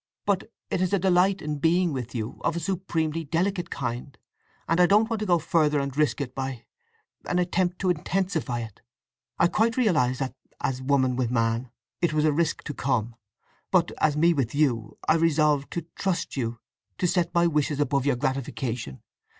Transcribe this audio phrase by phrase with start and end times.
[0.25, 4.17] But it is a delight in being with you, of a supremely delicate kind,
[4.67, 8.81] and I don't want to go further and risk it by—an attempt to intensify it!
[9.37, 11.69] I quite realized that, as woman with man,
[12.01, 13.15] it was a risk to come.
[13.69, 16.57] But, as me with you, I resolved to trust you
[16.97, 19.03] to set my wishes above your gratification.